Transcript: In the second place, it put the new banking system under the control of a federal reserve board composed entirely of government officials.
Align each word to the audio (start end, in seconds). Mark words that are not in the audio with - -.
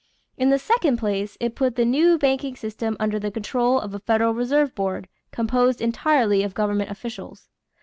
In 0.35 0.49
the 0.49 0.57
second 0.57 0.97
place, 0.97 1.37
it 1.39 1.53
put 1.55 1.75
the 1.75 1.85
new 1.85 2.17
banking 2.17 2.55
system 2.55 2.97
under 2.99 3.19
the 3.19 3.29
control 3.29 3.79
of 3.79 3.93
a 3.93 3.99
federal 3.99 4.33
reserve 4.33 4.73
board 4.73 5.07
composed 5.31 5.79
entirely 5.79 6.41
of 6.41 6.55
government 6.55 6.89
officials. 6.89 7.49